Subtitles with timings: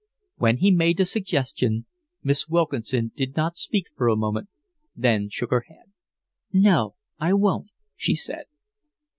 [0.37, 1.85] When he made the suggestion,
[2.23, 4.49] Miss Wilkinson did not speak for a moment,
[4.95, 5.91] then shook her head.
[6.51, 8.45] "No, I won't," she said.